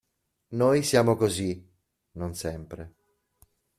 [0.55, 1.63] Noi siamo così
[2.13, 2.95] (non sempre)!